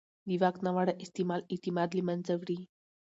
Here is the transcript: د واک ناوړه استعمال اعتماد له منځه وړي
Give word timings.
د 0.27 0.29
واک 0.41 0.55
ناوړه 0.65 0.93
استعمال 1.03 1.41
اعتماد 1.53 1.89
له 1.97 2.03
منځه 2.09 2.33
وړي 2.41 2.59